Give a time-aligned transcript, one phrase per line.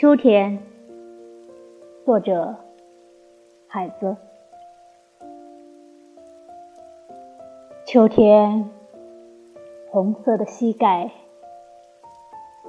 [0.00, 0.58] 秋天，
[2.06, 2.56] 作者
[3.66, 4.16] 海子。
[7.84, 8.70] 秋天，
[9.90, 11.10] 红色的膝盖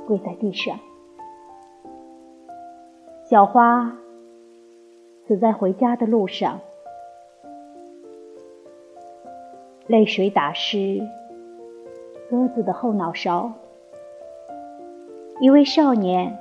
[0.06, 0.78] 跪在地上，
[3.24, 3.96] 小花
[5.26, 6.60] 死在回家的路上，
[9.88, 11.08] 泪水打湿
[12.30, 13.54] 鸽子的后脑勺。
[15.40, 16.38] 一位少年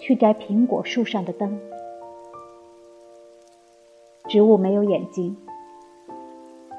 [0.00, 1.60] 去摘苹果树上的灯，
[4.28, 5.36] 植物没有眼睛，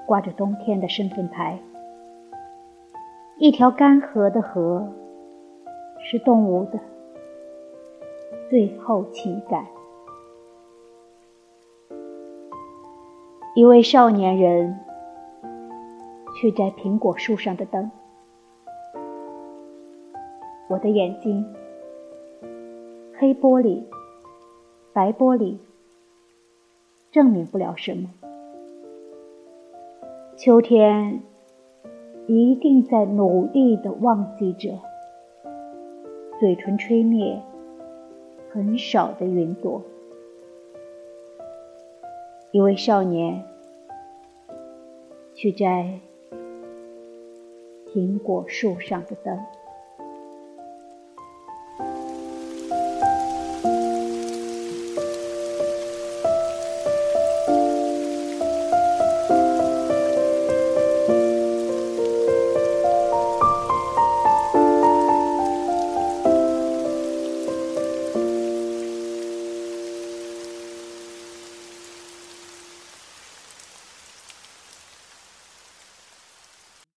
[0.07, 1.59] 挂着冬天的身份牌。
[3.38, 4.91] 一条干涸的河
[5.99, 6.79] 是动物的
[8.49, 9.65] 最后情感。
[13.53, 14.79] 一位少年人
[16.40, 17.91] 去摘苹果树上的灯。
[20.70, 21.46] 我的眼睛，
[23.22, 23.84] 黑玻璃、
[24.94, 25.58] 白玻璃，
[27.12, 28.10] 证明不了什么。
[30.36, 31.22] 秋天
[32.26, 34.80] 一定在努力的忘记着，
[36.40, 37.40] 嘴唇吹灭
[38.49, 39.84] 很少的云朵。
[42.49, 43.44] 一位少年
[45.36, 45.99] 去摘
[47.94, 49.40] 苹果树上的灯。